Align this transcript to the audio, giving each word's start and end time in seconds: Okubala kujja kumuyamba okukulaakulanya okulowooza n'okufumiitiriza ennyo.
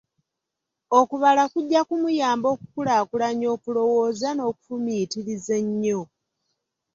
Okubala 0.99 1.43
kujja 1.53 1.81
kumuyamba 1.87 2.47
okukulaakulanya 2.55 3.47
okulowooza 3.55 4.29
n'okufumiitiriza 4.33 5.53
ennyo. 5.61 6.01